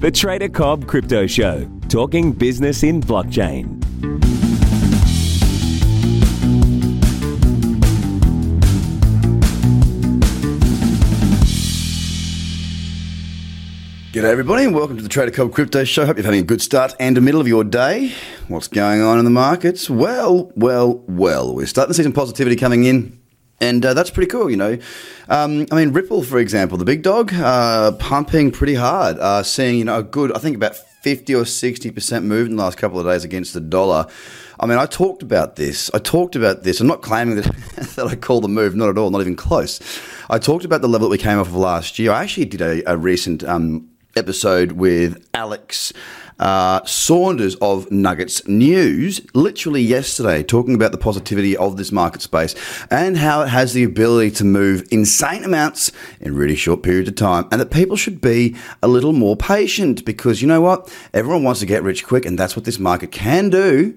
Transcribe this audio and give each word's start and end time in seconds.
The 0.00 0.10
Trader 0.10 0.48
Cobb 0.48 0.86
Crypto 0.86 1.26
Show, 1.26 1.70
talking 1.90 2.32
business 2.32 2.82
in 2.84 3.02
blockchain. 3.02 3.78
G'day 14.12 14.24
everybody 14.24 14.64
and 14.64 14.74
welcome 14.74 14.96
to 14.96 15.02
the 15.02 15.08
Trader 15.10 15.32
Cobb 15.32 15.52
Crypto 15.52 15.84
Show. 15.84 16.06
Hope 16.06 16.16
you're 16.16 16.24
having 16.24 16.40
a 16.40 16.44
good 16.44 16.62
start 16.62 16.94
and 16.98 17.18
a 17.18 17.20
middle 17.20 17.42
of 17.42 17.46
your 17.46 17.62
day. 17.62 18.14
What's 18.48 18.68
going 18.68 19.02
on 19.02 19.18
in 19.18 19.26
the 19.26 19.30
markets? 19.30 19.90
Well, 19.90 20.50
well, 20.56 21.04
well, 21.08 21.54
we're 21.54 21.66
starting 21.66 21.90
to 21.90 21.94
see 21.94 22.04
some 22.04 22.14
positivity 22.14 22.56
coming 22.56 22.84
in. 22.84 23.19
And 23.60 23.84
uh, 23.84 23.92
that's 23.92 24.10
pretty 24.10 24.30
cool, 24.30 24.50
you 24.50 24.56
know. 24.56 24.78
Um, 25.28 25.66
I 25.70 25.76
mean, 25.76 25.92
Ripple, 25.92 26.22
for 26.22 26.38
example, 26.38 26.78
the 26.78 26.84
big 26.84 27.02
dog, 27.02 27.32
uh, 27.34 27.92
pumping 27.92 28.50
pretty 28.50 28.74
hard, 28.74 29.18
uh, 29.18 29.42
seeing, 29.42 29.78
you 29.78 29.84
know, 29.84 29.98
a 29.98 30.02
good, 30.02 30.32
I 30.34 30.38
think 30.38 30.56
about 30.56 30.76
50 30.76 31.34
or 31.34 31.42
60% 31.44 32.24
move 32.24 32.46
in 32.46 32.56
the 32.56 32.62
last 32.62 32.78
couple 32.78 32.98
of 32.98 33.06
days 33.06 33.22
against 33.24 33.52
the 33.52 33.60
dollar. 33.60 34.06
I 34.58 34.66
mean, 34.66 34.78
I 34.78 34.86
talked 34.86 35.22
about 35.22 35.56
this. 35.56 35.90
I 35.92 35.98
talked 35.98 36.36
about 36.36 36.62
this. 36.62 36.80
I'm 36.80 36.86
not 36.86 37.02
claiming 37.02 37.36
that, 37.36 37.44
that 37.96 38.06
I 38.06 38.16
call 38.16 38.40
the 38.40 38.48
move, 38.48 38.74
not 38.74 38.88
at 38.88 38.96
all, 38.96 39.10
not 39.10 39.20
even 39.20 39.36
close. 39.36 39.80
I 40.30 40.38
talked 40.38 40.64
about 40.64 40.80
the 40.80 40.88
level 40.88 41.08
that 41.08 41.12
we 41.12 41.18
came 41.18 41.38
off 41.38 41.48
of 41.48 41.54
last 41.54 41.98
year. 41.98 42.12
I 42.12 42.22
actually 42.22 42.46
did 42.46 42.62
a, 42.62 42.90
a 42.90 42.96
recent 42.96 43.44
um, 43.44 43.89
episode 44.16 44.72
with 44.72 45.26
Alex 45.34 45.92
uh, 46.40 46.84
Saunders 46.84 47.54
of 47.56 47.90
Nuggets 47.90 48.46
News, 48.48 49.20
literally 49.34 49.82
yesterday, 49.82 50.42
talking 50.42 50.74
about 50.74 50.92
the 50.92 50.98
positivity 50.98 51.56
of 51.56 51.76
this 51.76 51.92
market 51.92 52.22
space 52.22 52.54
and 52.90 53.16
how 53.18 53.42
it 53.42 53.48
has 53.48 53.74
the 53.74 53.84
ability 53.84 54.30
to 54.32 54.44
move 54.44 54.88
insane 54.90 55.44
amounts 55.44 55.92
in 56.20 56.34
really 56.34 56.56
short 56.56 56.82
periods 56.82 57.08
of 57.08 57.14
time, 57.14 57.46
and 57.52 57.60
that 57.60 57.70
people 57.70 57.96
should 57.96 58.20
be 58.20 58.56
a 58.82 58.88
little 58.88 59.12
more 59.12 59.36
patient 59.36 60.04
because 60.04 60.40
you 60.40 60.48
know 60.48 60.60
what? 60.60 60.92
Everyone 61.12 61.44
wants 61.44 61.60
to 61.60 61.66
get 61.66 61.82
rich 61.82 62.06
quick, 62.06 62.24
and 62.24 62.38
that's 62.38 62.56
what 62.56 62.64
this 62.64 62.78
market 62.78 63.12
can 63.12 63.50
do. 63.50 63.96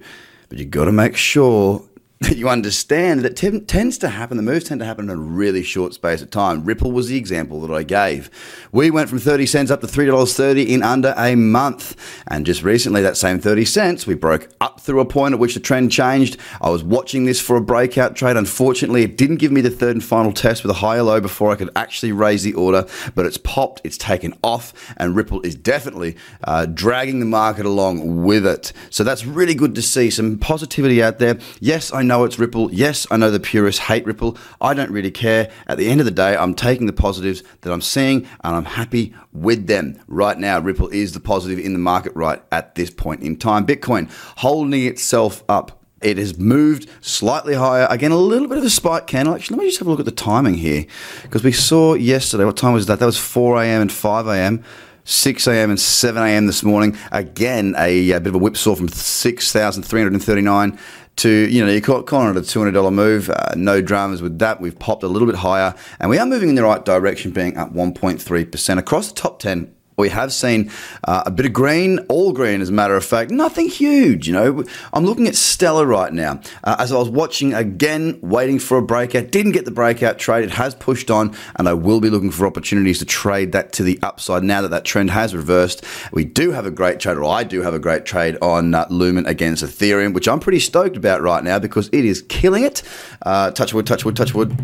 But 0.50 0.60
you've 0.60 0.72
got 0.72 0.86
to 0.86 0.92
make 0.92 1.16
sure 1.16 1.84
that 2.24 2.38
you 2.38 2.50
understand 2.50 3.22
that 3.22 3.36
t- 3.36 3.60
tends 3.62 3.98
to 4.00 4.10
happen, 4.10 4.38
the 4.38 4.44
moves 4.44 4.66
tend 4.66 4.80
to 4.80 4.86
happen 4.86 5.06
in 5.06 5.10
a 5.10 5.16
really 5.16 5.64
short 5.64 5.94
space 5.94 6.22
of 6.22 6.30
time. 6.30 6.64
Ripple 6.66 6.92
was 6.92 7.08
the 7.08 7.18
example 7.18 7.62
that 7.62 7.74
I 7.74 7.84
gave. 7.84 8.30
We 8.72 8.90
went 8.92 9.10
from 9.10 9.20
30 9.20 9.46
cents 9.46 9.72
up 9.72 9.82
to 9.82 9.88
$3.30 9.88 10.68
in 10.68 10.84
under 10.84 11.14
a 11.18 11.36
month. 11.36 11.96
And 12.28 12.46
just 12.46 12.64
recently, 12.64 13.02
that 13.02 13.18
same 13.18 13.40
30 13.40 13.66
cents, 13.66 14.08
we 14.08 14.16
broke 14.16 14.50
up 14.62 14.80
through 14.80 15.00
a 15.00 15.06
point 15.06 15.34
at 15.34 15.40
which 15.40 15.54
the 15.54 15.60
trend 15.60 15.92
changed. 15.92 16.38
I 16.62 16.70
was 16.70 16.84
watching 16.84 17.26
this 17.26 17.40
for 17.40 17.56
a 17.56 17.62
breakout 17.62 18.16
trade. 18.16 18.38
Unfortunately, 18.38 19.04
it 19.04 19.18
didn't 19.18 19.38
give 19.38 19.52
me 19.52 19.62
the 19.62 19.70
third 19.70 19.96
and 19.96 20.04
final 20.04 20.32
test 20.32 20.64
with 20.64 20.72
a 20.72 20.80
higher 20.80 21.04
low 21.04 21.20
before 21.20 21.52
I 21.52 21.56
could 21.56 21.70
actually 21.76 22.12
raise 22.12 22.44
the 22.44 22.54
order, 22.54 22.88
but 23.16 23.26
it's 23.26 23.38
popped, 23.38 23.82
it's 23.84 23.98
taken 23.98 24.34
off, 24.44 24.74
and 24.98 25.16
Ripple 25.16 25.42
is 25.42 25.56
definitely 25.56 26.16
uh, 26.44 26.66
dragging 26.66 27.20
the 27.20 27.26
market 27.26 27.66
along 27.66 28.24
with 28.24 28.46
it. 28.46 28.74
So 28.90 29.04
that's 29.04 29.26
really 29.26 29.56
good 29.56 29.76
to 29.76 29.82
see. 29.82 30.10
Some 30.10 30.38
positivity 30.38 31.02
out 31.02 31.20
there. 31.20 31.38
Yes, 31.60 31.94
I 31.94 32.02
know 32.04 32.13
know 32.14 32.26
it's 32.26 32.38
Ripple. 32.38 32.72
Yes, 32.72 33.08
I 33.10 33.18
know 33.18 33.32
the 33.32 33.40
purists 33.40 33.82
hate 33.82 34.06
Ripple. 34.06 34.38
I 34.62 34.76
don't 34.76 34.92
really 34.92 35.10
care. 35.10 35.50
At 35.66 35.80
the 35.80 35.90
end 35.90 36.00
of 36.00 36.06
the 36.06 36.12
day, 36.12 36.38
I'm 36.38 36.54
taking 36.54 36.86
the 36.86 36.94
positives 36.94 37.42
that 37.62 37.74
I'm 37.74 37.82
seeing 37.82 38.28
and 38.44 38.56
I'm 38.56 38.66
happy 38.66 39.16
with 39.32 39.66
them. 39.66 40.00
Right 40.08 40.38
now, 40.38 40.60
Ripple 40.60 40.90
is 40.90 41.14
the 41.14 41.20
positive 41.20 41.58
in 41.58 41.74
the 41.74 41.80
market 41.80 42.14
right 42.16 42.40
at 42.52 42.76
this 42.76 42.92
point 42.92 43.24
in 43.24 43.36
time. 43.36 43.66
Bitcoin 43.66 44.12
holding 44.38 44.86
itself 44.86 45.44
up 45.50 45.80
it 46.02 46.18
has 46.18 46.38
moved 46.38 46.90
slightly 47.00 47.54
higher. 47.54 47.88
Again, 47.90 48.12
a 48.12 48.18
little 48.18 48.50
bit 48.50 48.58
of 48.58 48.66
a 48.66 48.70
spike 48.70 49.08
candle. 49.08 49.34
Actually, 49.34 49.56
let 49.56 49.64
me 49.64 49.70
just 49.70 49.80
have 49.80 49.88
a 49.88 49.90
look 49.90 50.02
at 50.02 50.06
the 50.06 50.12
timing 50.12 50.56
here 50.56 50.86
because 51.22 51.46
we 51.46 51.54
saw 51.54 51.94
yesterday. 51.94 52.44
What 52.44 52.58
time 52.58 52.74
was 52.74 52.88
that? 52.88 53.00
That 53.00 53.06
was 53.06 53.18
4 53.18 53.64
a.m. 53.64 53.82
and 53.84 53.92
5 53.92 54.28
a.m. 54.28 54.64
6 55.06 55.48
a.m. 55.48 55.70
and 55.70 55.80
7 55.80 56.22
a.m. 56.24 56.46
this 56.46 56.64
morning. 56.64 56.98
Again, 57.12 57.76
a, 57.78 58.12
a 58.12 58.20
bit 58.20 58.30
of 58.30 58.36
a 58.36 58.38
whipsaw 58.38 58.76
from 58.76 58.88
6,339 58.88 60.80
to, 61.18 61.30
you 61.30 61.64
know, 61.66 61.72
you're 61.72 61.82
calling 61.82 62.30
it 62.30 62.38
a 62.38 62.42
$200 62.42 62.94
move. 62.94 63.30
Uh, 63.30 63.54
no 63.56 63.82
dramas 63.82 64.22
with 64.22 64.40
that. 64.40 64.60
We've 64.60 64.78
popped 64.78 65.04
a 65.04 65.08
little 65.08 65.28
bit 65.28 65.38
higher 65.38 65.76
and 66.00 66.10
we 66.10 66.18
are 66.18 66.26
moving 66.26 66.50
in 66.50 66.56
the 66.56 66.64
right 66.64 66.84
direction, 66.84 67.32
being 67.32 67.58
up 67.58 67.74
1.3%. 67.74 68.78
Across 68.78 69.10
the 69.10 69.16
top 69.16 69.40
10, 69.40 69.74
we 69.98 70.10
have 70.10 70.34
seen 70.34 70.72
uh, 71.04 71.24
a 71.26 71.32
bit 71.32 71.46
of 71.46 71.54
green, 71.54 72.00
all 72.10 72.34
green 72.34 72.62
as 72.62 72.70
a 72.70 72.74
matter 72.74 72.96
of 72.96 73.06
fact, 73.06 73.32
nothing 73.32 73.70
huge. 73.70 74.28
You 74.28 74.34
know, 74.34 74.64
I'm 74.94 75.06
looking 75.06 75.28
at 75.28 75.36
Stellar 75.36 75.86
right 75.86 76.14
now. 76.14 76.42
Uh, 76.64 76.76
as 76.80 76.92
I 76.92 76.98
was 76.98 77.10
watching 77.10 77.54
again, 77.54 78.20
waiting 78.22 78.60
for 78.60 78.78
a 78.78 78.82
breakout, 78.82 79.32
didn't 79.32 79.52
get 79.52 79.66
the 79.66 79.72
breakout 79.72 80.20
trade. 80.20 80.44
It 80.44 80.52
has 80.52 80.76
pushed 80.76 81.12
on, 81.12 81.36
and 81.56 81.68
I 81.68 81.74
will 81.74 82.00
be 82.00 82.10
looking 82.10 82.32
for 82.32 82.48
opportunities 82.48 83.00
to 83.00 83.06
trade 83.06 83.52
that 83.52 83.74
to 83.74 83.84
the 83.84 84.00
upside 84.02 84.44
now 84.44 84.62
that 84.62 84.70
that 84.70 84.86
trend 84.86 85.12
has 85.12 85.36
reversed. 85.36 85.84
We 86.12 86.26
do 86.26 86.52
have 86.52 86.66
a 86.66 86.72
great 86.72 87.00
trade, 87.00 87.18
or 87.18 87.26
I 87.26 87.44
do 87.44 87.62
have 87.62 87.74
a 87.74 87.80
great 87.80 88.06
trade 88.06 88.38
on 88.42 88.74
uh, 88.74 88.88
Lumen 88.90 89.26
against 89.26 89.64
Ethereum, 89.64 90.14
which 90.14 90.28
I'm 90.28 90.40
pretty 90.40 90.60
stoked 90.60 90.98
about 90.98 91.22
right 91.22 91.44
now 91.44 91.60
because 91.60 91.90
it 91.92 92.06
is 92.06 92.22
killing 92.24 92.64
it. 92.64 92.84
Uh, 93.22 93.52
touch 93.52 93.74
wood, 93.74 93.86
touch 93.88 94.06
wood, 94.06 94.16
touch 94.16 94.34
wood. 94.34 94.56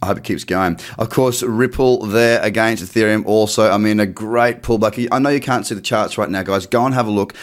I 0.00 0.06
hope 0.06 0.18
it 0.18 0.24
keeps 0.24 0.44
going. 0.44 0.78
Of 0.98 1.10
course, 1.10 1.42
Ripple 1.42 2.06
there 2.06 2.40
against 2.42 2.84
Ethereum 2.84 3.26
also. 3.26 3.70
I 3.70 3.78
mean, 3.78 3.98
a 3.98 4.06
great 4.06 4.62
pullback. 4.62 5.08
I 5.10 5.18
know 5.18 5.30
you 5.30 5.40
can't 5.40 5.66
see 5.66 5.74
the 5.74 5.80
charts 5.80 6.16
right 6.16 6.30
now, 6.30 6.42
guys. 6.42 6.66
Go 6.66 6.84
and 6.84 6.94
have 6.94 7.08
a 7.08 7.10
look. 7.10 7.34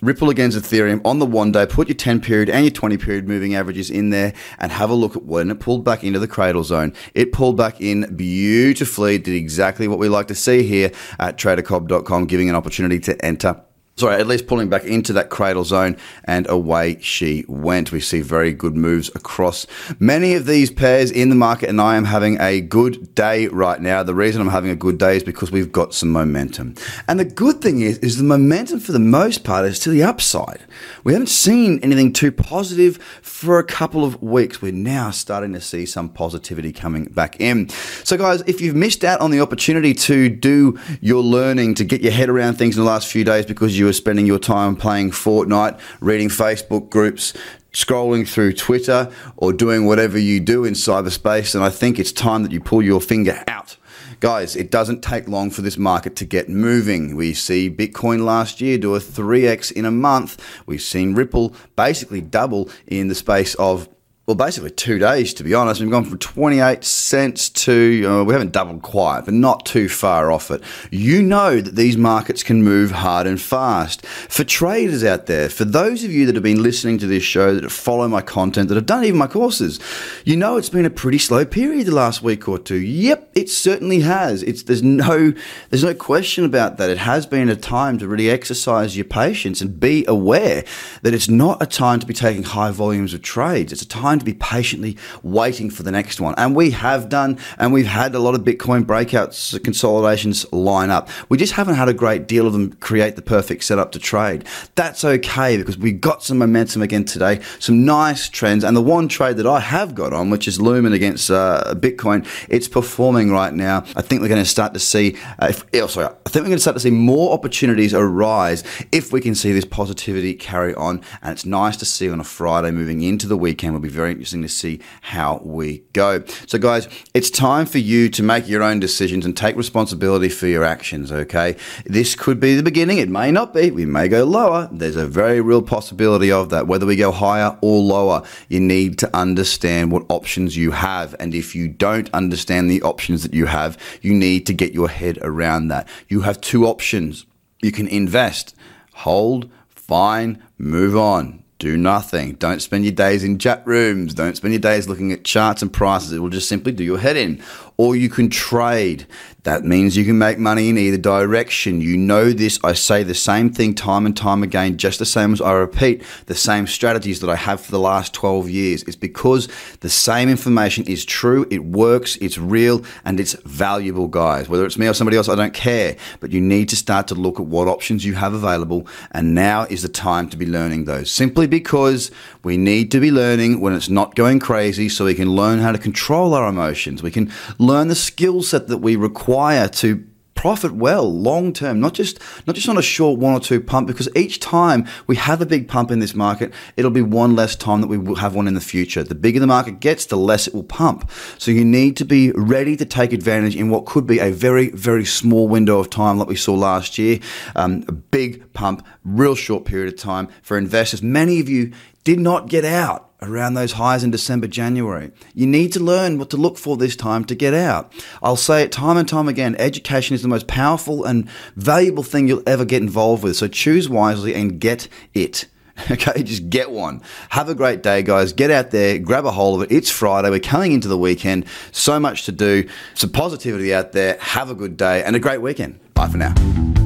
Ripple 0.00 0.30
against 0.30 0.56
Ethereum 0.56 1.00
on 1.04 1.18
the 1.18 1.26
one 1.26 1.50
day. 1.50 1.66
Put 1.66 1.88
your 1.88 1.96
10 1.96 2.20
period 2.20 2.48
and 2.48 2.64
your 2.64 2.70
20 2.70 2.96
period 2.96 3.26
moving 3.26 3.54
averages 3.54 3.90
in 3.90 4.10
there 4.10 4.34
and 4.58 4.70
have 4.70 4.90
a 4.90 4.94
look 4.94 5.16
at 5.16 5.24
when 5.24 5.50
it 5.50 5.58
pulled 5.58 5.84
back 5.84 6.04
into 6.04 6.20
the 6.20 6.28
cradle 6.28 6.62
zone. 6.62 6.92
It 7.14 7.32
pulled 7.32 7.56
back 7.56 7.80
in 7.80 8.14
beautifully, 8.14 9.18
did 9.18 9.34
exactly 9.34 9.88
what 9.88 9.98
we 9.98 10.08
like 10.08 10.28
to 10.28 10.34
see 10.34 10.62
here 10.62 10.92
at 11.18 11.36
tradercobb.com, 11.36 12.26
giving 12.26 12.48
an 12.48 12.54
opportunity 12.54 13.00
to 13.00 13.24
enter 13.24 13.65
sorry, 13.98 14.20
at 14.20 14.26
least 14.26 14.46
pulling 14.46 14.68
back 14.68 14.84
into 14.84 15.14
that 15.14 15.30
cradle 15.30 15.64
zone, 15.64 15.96
and 16.24 16.46
away 16.50 16.98
she 17.00 17.46
went. 17.48 17.92
We 17.92 18.00
see 18.00 18.20
very 18.20 18.52
good 18.52 18.76
moves 18.76 19.08
across 19.14 19.66
many 19.98 20.34
of 20.34 20.44
these 20.44 20.70
pairs 20.70 21.10
in 21.10 21.30
the 21.30 21.34
market, 21.34 21.70
and 21.70 21.80
I 21.80 21.96
am 21.96 22.04
having 22.04 22.38
a 22.38 22.60
good 22.60 23.14
day 23.14 23.46
right 23.46 23.80
now. 23.80 24.02
The 24.02 24.14
reason 24.14 24.42
I'm 24.42 24.50
having 24.50 24.70
a 24.70 24.76
good 24.76 24.98
day 24.98 25.16
is 25.16 25.22
because 25.22 25.50
we've 25.50 25.72
got 25.72 25.94
some 25.94 26.10
momentum. 26.10 26.74
And 27.08 27.18
the 27.18 27.24
good 27.24 27.62
thing 27.62 27.80
is, 27.80 27.96
is 27.98 28.18
the 28.18 28.24
momentum 28.24 28.80
for 28.80 28.92
the 28.92 28.98
most 28.98 29.44
part 29.44 29.64
is 29.64 29.78
to 29.80 29.90
the 29.90 30.02
upside. 30.02 30.60
We 31.04 31.14
haven't 31.14 31.28
seen 31.28 31.80
anything 31.82 32.12
too 32.12 32.32
positive 32.32 32.98
for 33.22 33.58
a 33.58 33.64
couple 33.64 34.04
of 34.04 34.22
weeks. 34.22 34.60
We're 34.60 34.72
now 34.72 35.10
starting 35.10 35.54
to 35.54 35.60
see 35.60 35.86
some 35.86 36.10
positivity 36.10 36.70
coming 36.70 37.06
back 37.06 37.40
in. 37.40 37.70
So, 38.04 38.18
guys, 38.18 38.42
if 38.42 38.60
you've 38.60 38.76
missed 38.76 39.04
out 39.04 39.22
on 39.22 39.30
the 39.30 39.40
opportunity 39.40 39.94
to 39.94 40.28
do 40.28 40.78
your 41.00 41.22
learning, 41.22 41.76
to 41.76 41.84
get 41.84 42.02
your 42.02 42.12
head 42.12 42.28
around 42.28 42.56
things 42.56 42.76
in 42.76 42.84
the 42.84 42.90
last 42.90 43.10
few 43.10 43.24
days 43.24 43.46
because 43.46 43.78
you 43.78 43.85
you 43.86 43.90
are 43.90 43.92
spending 43.92 44.26
your 44.26 44.40
time 44.40 44.74
playing 44.74 45.12
Fortnite, 45.12 45.78
reading 46.00 46.28
Facebook 46.28 46.90
groups, 46.90 47.32
scrolling 47.72 48.26
through 48.26 48.52
Twitter, 48.52 49.12
or 49.36 49.52
doing 49.52 49.86
whatever 49.86 50.18
you 50.18 50.40
do 50.40 50.64
in 50.64 50.74
cyberspace. 50.74 51.54
And 51.54 51.62
I 51.62 51.70
think 51.70 52.00
it's 52.00 52.10
time 52.10 52.42
that 52.42 52.50
you 52.50 52.60
pull 52.60 52.82
your 52.82 53.00
finger 53.00 53.44
out. 53.46 53.76
Guys, 54.18 54.56
it 54.56 54.72
doesn't 54.72 55.04
take 55.04 55.28
long 55.28 55.50
for 55.50 55.62
this 55.62 55.78
market 55.78 56.16
to 56.16 56.24
get 56.24 56.48
moving. 56.48 57.14
We 57.14 57.32
see 57.32 57.70
Bitcoin 57.70 58.24
last 58.24 58.60
year 58.60 58.76
do 58.76 58.96
a 58.96 58.98
3x 58.98 59.70
in 59.70 59.84
a 59.84 59.92
month. 59.92 60.36
We've 60.66 60.82
seen 60.82 61.14
Ripple 61.14 61.54
basically 61.76 62.22
double 62.22 62.68
in 62.88 63.06
the 63.06 63.14
space 63.14 63.54
of 63.54 63.88
well, 64.26 64.34
basically 64.34 64.72
two 64.72 64.98
days, 64.98 65.32
to 65.34 65.44
be 65.44 65.54
honest. 65.54 65.80
We've 65.80 65.88
gone 65.88 66.04
from 66.04 66.18
28 66.18 66.82
cents 66.82 67.48
to, 67.48 68.04
uh, 68.04 68.24
we 68.24 68.32
haven't 68.32 68.50
doubled 68.50 68.82
quite, 68.82 69.24
but 69.24 69.34
not 69.34 69.64
too 69.64 69.88
far 69.88 70.32
off 70.32 70.50
it. 70.50 70.64
You 70.90 71.22
know 71.22 71.60
that 71.60 71.76
these 71.76 71.96
markets 71.96 72.42
can 72.42 72.64
move 72.64 72.90
hard 72.90 73.28
and 73.28 73.40
fast. 73.40 74.04
For 74.04 74.42
traders 74.42 75.04
out 75.04 75.26
there, 75.26 75.48
for 75.48 75.64
those 75.64 76.02
of 76.02 76.10
you 76.10 76.26
that 76.26 76.34
have 76.34 76.42
been 76.42 76.60
listening 76.60 76.98
to 76.98 77.06
this 77.06 77.22
show, 77.22 77.54
that 77.54 77.70
follow 77.70 78.08
my 78.08 78.20
content, 78.20 78.68
that 78.68 78.74
have 78.74 78.86
done 78.86 79.04
even 79.04 79.16
my 79.16 79.28
courses, 79.28 79.78
you 80.24 80.36
know 80.36 80.56
it's 80.56 80.70
been 80.70 80.84
a 80.84 80.90
pretty 80.90 81.18
slow 81.18 81.44
period 81.44 81.86
the 81.86 81.94
last 81.94 82.20
week 82.20 82.48
or 82.48 82.58
two. 82.58 82.80
Yep, 82.80 83.30
it 83.36 83.48
certainly 83.48 84.00
has. 84.00 84.42
It's, 84.42 84.64
there's 84.64 84.82
no, 84.82 85.34
there's 85.70 85.84
no 85.84 85.94
question 85.94 86.44
about 86.44 86.78
that. 86.78 86.90
It 86.90 86.98
has 86.98 87.26
been 87.26 87.48
a 87.48 87.54
time 87.54 87.96
to 87.98 88.08
really 88.08 88.28
exercise 88.28 88.96
your 88.96 89.04
patience 89.04 89.60
and 89.60 89.78
be 89.78 90.04
aware 90.08 90.64
that 91.02 91.14
it's 91.14 91.28
not 91.28 91.62
a 91.62 91.66
time 91.66 92.00
to 92.00 92.06
be 92.06 92.14
taking 92.14 92.42
high 92.42 92.72
volumes 92.72 93.14
of 93.14 93.22
trades. 93.22 93.72
It's 93.72 93.82
a 93.82 93.88
time 93.88 94.15
to 94.18 94.24
be 94.24 94.34
patiently 94.34 94.96
waiting 95.22 95.70
for 95.70 95.82
the 95.82 95.90
next 95.90 96.20
one. 96.20 96.34
And 96.36 96.54
we 96.54 96.70
have 96.70 97.08
done, 97.08 97.38
and 97.58 97.72
we've 97.72 97.86
had 97.86 98.14
a 98.14 98.18
lot 98.18 98.34
of 98.34 98.42
Bitcoin 98.42 98.84
breakouts, 98.84 99.62
consolidations 99.62 100.50
line 100.52 100.90
up. 100.90 101.08
We 101.28 101.38
just 101.38 101.54
haven't 101.54 101.74
had 101.74 101.88
a 101.88 101.94
great 101.94 102.26
deal 102.26 102.46
of 102.46 102.52
them 102.52 102.72
create 102.74 103.16
the 103.16 103.22
perfect 103.22 103.64
setup 103.64 103.92
to 103.92 103.98
trade. 103.98 104.44
That's 104.74 105.04
okay 105.04 105.56
because 105.56 105.78
we 105.78 105.92
got 105.92 106.22
some 106.22 106.38
momentum 106.38 106.82
again 106.82 107.04
today, 107.04 107.40
some 107.58 107.84
nice 107.84 108.28
trends. 108.28 108.64
And 108.64 108.76
the 108.76 108.82
one 108.82 109.08
trade 109.08 109.36
that 109.36 109.46
I 109.46 109.60
have 109.60 109.94
got 109.94 110.12
on, 110.12 110.30
which 110.30 110.48
is 110.48 110.60
Lumen 110.60 110.92
against 110.92 111.30
uh, 111.30 111.74
Bitcoin, 111.76 112.26
it's 112.48 112.68
performing 112.68 113.30
right 113.30 113.52
now. 113.52 113.84
I 113.96 114.02
think 114.02 114.22
we're 114.22 114.28
going 114.28 114.42
to 114.42 114.48
start 114.48 114.74
to 114.74 114.80
see, 114.80 115.16
uh, 115.38 115.48
if, 115.50 115.64
oh, 115.74 115.86
sorry, 115.86 116.06
I 116.06 116.28
think 116.28 116.42
we're 116.44 116.50
going 116.50 116.56
to 116.56 116.60
start 116.60 116.76
to 116.76 116.80
see 116.80 116.90
more 116.90 117.32
opportunities 117.32 117.94
arise 117.94 118.62
if 118.92 119.12
we 119.12 119.20
can 119.20 119.34
see 119.34 119.52
this 119.52 119.64
positivity 119.64 120.34
carry 120.34 120.74
on. 120.74 121.02
And 121.22 121.32
it's 121.32 121.44
nice 121.44 121.76
to 121.78 121.84
see 121.84 122.08
on 122.10 122.20
a 122.20 122.24
Friday 122.24 122.70
moving 122.70 123.02
into 123.02 123.26
the 123.26 123.36
weekend. 123.36 123.72
We'll 123.72 123.82
be 123.82 123.88
very 123.88 124.05
very 124.06 124.12
interesting 124.12 124.42
to 124.42 124.48
see 124.48 124.80
how 125.00 125.40
we 125.42 125.78
go. 125.92 126.22
So, 126.46 126.58
guys, 126.58 126.88
it's 127.12 127.28
time 127.28 127.66
for 127.66 127.78
you 127.78 128.08
to 128.10 128.22
make 128.22 128.46
your 128.46 128.62
own 128.62 128.78
decisions 128.78 129.24
and 129.26 129.36
take 129.36 129.56
responsibility 129.56 130.28
for 130.28 130.46
your 130.46 130.62
actions, 130.62 131.10
okay? 131.10 131.56
This 131.84 132.14
could 132.14 132.38
be 132.38 132.54
the 132.54 132.62
beginning, 132.62 132.98
it 132.98 133.08
may 133.08 133.32
not 133.32 133.52
be. 133.52 133.72
We 133.72 133.84
may 133.84 134.06
go 134.06 134.22
lower. 134.22 134.68
There's 134.70 134.94
a 134.94 135.08
very 135.08 135.40
real 135.40 135.60
possibility 135.60 136.30
of 136.30 136.50
that. 136.50 136.68
Whether 136.68 136.86
we 136.86 136.94
go 136.94 137.10
higher 137.10 137.58
or 137.60 137.82
lower, 137.82 138.22
you 138.48 138.60
need 138.60 138.96
to 139.00 139.16
understand 139.16 139.90
what 139.90 140.04
options 140.08 140.56
you 140.56 140.70
have. 140.70 141.16
And 141.18 141.34
if 141.34 141.56
you 141.56 141.66
don't 141.66 142.08
understand 142.14 142.70
the 142.70 142.82
options 142.82 143.24
that 143.24 143.34
you 143.34 143.46
have, 143.46 143.76
you 144.02 144.14
need 144.14 144.46
to 144.46 144.52
get 144.52 144.72
your 144.72 144.88
head 144.88 145.18
around 145.22 145.66
that. 145.68 145.88
You 146.08 146.20
have 146.20 146.40
two 146.40 146.64
options. 146.64 147.26
You 147.60 147.72
can 147.72 147.88
invest, 147.88 148.54
hold, 148.92 149.50
fine, 149.74 150.40
move 150.58 150.96
on 150.96 151.42
do 151.58 151.76
nothing. 151.76 152.34
Don't 152.34 152.60
spend 152.60 152.84
your 152.84 152.92
days 152.92 153.24
in 153.24 153.38
chat 153.38 153.66
rooms. 153.66 154.12
Don't 154.12 154.36
spend 154.36 154.52
your 154.52 154.60
days 154.60 154.88
looking 154.88 155.10
at 155.12 155.24
charts 155.24 155.62
and 155.62 155.72
prices. 155.72 156.12
It 156.12 156.18
will 156.18 156.28
just 156.28 156.48
simply 156.48 156.72
do 156.72 156.84
your 156.84 156.98
head 156.98 157.16
in. 157.16 157.42
Or 157.78 157.94
you 157.94 158.08
can 158.08 158.30
trade. 158.30 159.06
That 159.42 159.64
means 159.64 159.96
you 159.96 160.04
can 160.04 160.18
make 160.18 160.38
money 160.38 160.70
in 160.70 160.76
either 160.76 160.96
direction. 160.96 161.80
You 161.80 161.96
know 161.96 162.32
this. 162.32 162.58
I 162.64 162.72
say 162.72 163.04
the 163.04 163.14
same 163.14 163.48
thing 163.50 163.74
time 163.74 164.04
and 164.04 164.16
time 164.16 164.42
again, 164.42 164.76
just 164.76 164.98
the 164.98 165.06
same 165.06 165.32
as 165.32 165.40
I 165.40 165.52
repeat 165.52 166.02
the 166.26 166.34
same 166.34 166.66
strategies 166.66 167.20
that 167.20 167.30
I 167.30 167.36
have 167.36 167.60
for 167.60 167.70
the 167.70 167.78
last 167.78 168.12
12 168.12 168.50
years. 168.50 168.82
It's 168.84 168.96
because 168.96 169.48
the 169.80 169.88
same 169.88 170.28
information 170.28 170.84
is 170.86 171.04
true, 171.04 171.46
it 171.48 171.64
works, 171.64 172.16
it's 172.16 172.38
real, 172.38 172.82
and 173.04 173.20
it's 173.20 173.34
valuable, 173.44 174.08
guys. 174.08 174.48
Whether 174.48 174.66
it's 174.66 174.78
me 174.78 174.88
or 174.88 174.94
somebody 174.94 175.16
else, 175.16 175.28
I 175.28 175.36
don't 175.36 175.54
care. 175.54 175.96
But 176.18 176.32
you 176.32 176.40
need 176.40 176.68
to 176.70 176.76
start 176.76 177.06
to 177.08 177.14
look 177.14 177.38
at 177.38 177.46
what 177.46 177.68
options 177.68 178.04
you 178.04 178.14
have 178.14 178.34
available, 178.34 178.88
and 179.12 179.32
now 179.32 179.62
is 179.64 179.82
the 179.82 179.88
time 179.88 180.28
to 180.30 180.36
be 180.36 180.46
learning 180.46 180.86
those. 180.86 181.08
Simply 181.08 181.46
because 181.46 182.10
we 182.42 182.56
need 182.56 182.90
to 182.90 182.98
be 182.98 183.12
learning 183.12 183.60
when 183.60 183.74
it's 183.74 183.88
not 183.88 184.16
going 184.16 184.40
crazy 184.40 184.88
so 184.88 185.04
we 185.04 185.14
can 185.14 185.30
learn 185.30 185.60
how 185.60 185.70
to 185.70 185.78
control 185.78 186.34
our 186.34 186.48
emotions. 186.48 187.00
We 187.00 187.12
can 187.12 187.30
learn 187.66 187.88
the 187.88 187.94
skill 187.94 188.42
set 188.42 188.68
that 188.68 188.78
we 188.78 188.96
require 188.96 189.68
to 189.68 190.04
profit 190.36 190.72
well 190.72 191.12
long 191.12 191.52
term 191.52 191.80
not 191.80 191.94
just 191.94 192.20
not 192.46 192.54
just 192.54 192.68
on 192.68 192.78
a 192.78 192.82
short 192.82 193.18
one 193.18 193.32
or 193.32 193.40
two 193.40 193.60
pump 193.60 193.88
because 193.88 194.08
each 194.14 194.38
time 194.38 194.86
we 195.06 195.16
have 195.16 195.40
a 195.40 195.46
big 195.46 195.66
pump 195.66 195.90
in 195.90 195.98
this 195.98 196.14
market 196.14 196.52
it'll 196.76 196.90
be 196.90 197.02
one 197.02 197.34
less 197.34 197.56
time 197.56 197.80
that 197.80 197.88
we 197.88 197.98
will 197.98 198.16
have 198.16 198.34
one 198.34 198.46
in 198.46 198.54
the 198.54 198.60
future. 198.60 199.02
The 199.02 199.14
bigger 199.14 199.40
the 199.40 199.46
market 199.46 199.80
gets 199.80 200.06
the 200.06 200.16
less 200.16 200.46
it 200.46 200.54
will 200.54 200.62
pump. 200.62 201.10
So 201.38 201.50
you 201.50 201.64
need 201.64 201.96
to 201.96 202.04
be 202.04 202.30
ready 202.32 202.76
to 202.76 202.84
take 202.84 203.12
advantage 203.12 203.56
in 203.56 203.70
what 203.70 203.86
could 203.86 204.06
be 204.06 204.18
a 204.18 204.30
very 204.30 204.70
very 204.70 205.04
small 205.04 205.48
window 205.48 205.80
of 205.80 205.90
time 205.90 206.18
like 206.18 206.28
we 206.28 206.36
saw 206.36 206.54
last 206.54 206.98
year. 206.98 207.18
Um, 207.56 207.84
a 207.88 207.92
big 207.92 208.52
pump 208.52 208.86
real 209.04 209.34
short 209.34 209.64
period 209.64 209.92
of 209.92 209.98
time 209.98 210.28
for 210.42 210.58
investors. 210.58 211.02
Many 211.02 211.40
of 211.40 211.48
you 211.48 211.72
did 212.04 212.20
not 212.20 212.48
get 212.48 212.64
out 212.64 213.05
around 213.22 213.54
those 213.54 213.72
highs 213.72 214.04
in 214.04 214.10
December, 214.10 214.46
January. 214.46 215.10
You 215.34 215.46
need 215.46 215.72
to 215.72 215.80
learn 215.80 216.18
what 216.18 216.30
to 216.30 216.36
look 216.36 216.58
for 216.58 216.76
this 216.76 216.96
time 216.96 217.24
to 217.26 217.34
get 217.34 217.54
out. 217.54 217.92
I'll 218.22 218.36
say 218.36 218.62
it 218.62 218.72
time 218.72 218.96
and 218.96 219.08
time 219.08 219.28
again 219.28 219.56
education 219.58 220.14
is 220.14 220.22
the 220.22 220.28
most 220.28 220.46
powerful 220.46 221.04
and 221.04 221.28
valuable 221.56 222.02
thing 222.02 222.28
you'll 222.28 222.42
ever 222.46 222.64
get 222.64 222.82
involved 222.82 223.22
with. 223.22 223.36
So 223.36 223.48
choose 223.48 223.88
wisely 223.88 224.34
and 224.34 224.60
get 224.60 224.88
it. 225.14 225.46
Okay, 225.90 226.22
just 226.22 226.48
get 226.48 226.70
one. 226.70 227.02
Have 227.28 227.50
a 227.50 227.54
great 227.54 227.82
day, 227.82 228.02
guys. 228.02 228.32
Get 228.32 228.50
out 228.50 228.70
there, 228.70 228.98
grab 228.98 229.26
a 229.26 229.30
hold 229.30 229.60
of 229.60 229.70
it. 229.70 229.74
It's 229.74 229.90
Friday. 229.90 230.30
We're 230.30 230.40
coming 230.40 230.72
into 230.72 230.88
the 230.88 230.96
weekend. 230.96 231.44
So 231.70 232.00
much 232.00 232.24
to 232.24 232.32
do. 232.32 232.66
Some 232.94 233.10
positivity 233.10 233.74
out 233.74 233.92
there. 233.92 234.16
Have 234.20 234.48
a 234.48 234.54
good 234.54 234.78
day 234.78 235.04
and 235.04 235.14
a 235.14 235.20
great 235.20 235.42
weekend. 235.42 235.78
Bye 235.92 236.08
for 236.08 236.16
now. 236.16 236.85